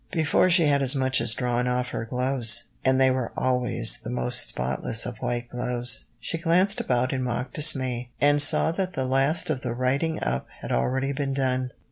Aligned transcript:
"Before 0.11 0.49
she 0.49 0.65
had 0.65 0.81
as 0.81 0.95
much 0.95 1.21
as 1.21 1.35
drawn 1.35 1.67
off 1.67 1.89
her 1.89 2.05
gloves 2.05 2.63
and 2.83 2.99
they 2.99 3.11
were 3.11 3.31
always 3.37 3.99
the 3.99 4.09
most 4.09 4.49
spotless 4.49 5.05
of 5.05 5.17
white 5.19 5.47
gloves 5.49 6.05
she 6.19 6.39
glanced 6.39 6.79
about 6.81 7.13
in 7.13 7.21
mock 7.21 7.53
dismay, 7.53 8.09
and 8.19 8.41
saw 8.41 8.71
that 8.71 8.93
the 8.93 9.05
last 9.05 9.51
of 9.51 9.61
the 9.61 9.75
righting 9.75 10.19
up 10.23 10.47
had 10.61 10.71
already 10.71 11.11
been 11.11 11.35
done." 11.35 11.69